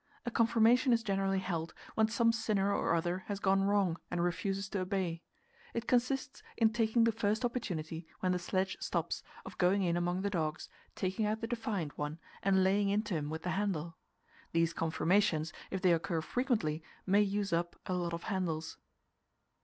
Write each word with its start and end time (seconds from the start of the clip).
A 0.25 0.31
confirmation 0.31 0.93
is 0.93 1.03
generally 1.03 1.37
held 1.37 1.75
when 1.93 2.07
some 2.07 2.31
sinner 2.31 2.73
or 2.73 2.95
other 2.95 3.19
has 3.27 3.39
gone 3.39 3.61
wrong 3.61 3.97
and 4.09 4.23
refuses 4.23 4.67
to 4.69 4.79
obey. 4.79 5.21
It 5.75 5.85
consists 5.85 6.41
in 6.57 6.73
taking 6.73 7.03
the 7.03 7.11
first 7.11 7.45
opportunity, 7.45 8.07
when 8.19 8.31
the 8.31 8.39
sledge 8.39 8.75
stops, 8.79 9.21
of 9.45 9.59
going 9.59 9.83
in 9.83 9.95
among 9.95 10.23
the 10.23 10.31
dogs, 10.31 10.69
taking 10.95 11.27
out 11.27 11.41
the 11.41 11.45
defiant 11.45 11.99
one, 11.99 12.17
and 12.41 12.63
laying 12.63 12.89
into 12.89 13.13
him 13.13 13.29
with 13.29 13.43
the 13.43 13.51
handle. 13.51 13.95
These 14.53 14.73
confirmations, 14.73 15.53
if 15.69 15.83
they 15.83 15.93
occur 15.93 16.21
frequently, 16.21 16.81
may 17.05 17.21
use 17.21 17.53
up 17.53 17.75
a 17.85 17.93
lot 17.93 18.11
of 18.15 18.23
handles. 18.23 18.79